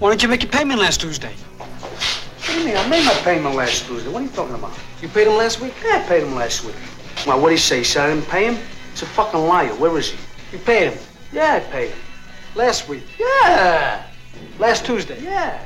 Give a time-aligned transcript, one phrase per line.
[0.00, 1.32] Why didn't you make your payment last Tuesday?
[1.58, 1.68] What
[2.46, 2.76] do you mean?
[2.76, 4.08] I made my payment last Tuesday.
[4.10, 4.72] What are you talking about?
[5.02, 5.74] You paid him last week?
[5.84, 6.74] Yeah, I paid him last week.
[7.26, 7.78] Well, what did he say?
[7.78, 8.58] He said I didn't pay him?
[8.92, 9.74] It's a fucking liar.
[9.74, 10.18] Where is he?
[10.52, 10.98] You paid him
[11.32, 11.98] Yeah, I paid him.
[12.54, 13.04] last week.
[13.18, 14.02] Yeah.
[14.58, 15.22] Last Tuesday.
[15.22, 15.62] Yeah.